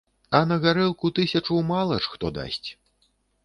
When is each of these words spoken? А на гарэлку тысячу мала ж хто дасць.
А 0.37 0.39
на 0.51 0.55
гарэлку 0.63 1.11
тысячу 1.21 1.59
мала 1.69 2.03
ж 2.07 2.17
хто 2.17 2.35
дасць. 2.41 2.69